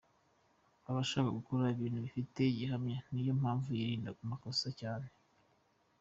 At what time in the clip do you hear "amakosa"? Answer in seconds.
4.25-4.67